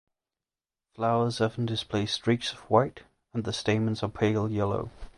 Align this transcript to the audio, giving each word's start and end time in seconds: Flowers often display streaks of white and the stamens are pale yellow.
Flowers 0.95 1.39
often 1.39 1.67
display 1.67 2.07
streaks 2.07 2.53
of 2.53 2.57
white 2.71 3.01
and 3.35 3.43
the 3.43 3.53
stamens 3.53 4.01
are 4.01 4.09
pale 4.09 4.49
yellow. 4.49 4.89